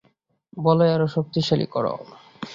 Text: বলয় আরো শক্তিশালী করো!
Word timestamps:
বলয় 0.57 0.91
আরো 0.95 1.07
শক্তিশালী 1.07 1.65
করো! 1.65 1.93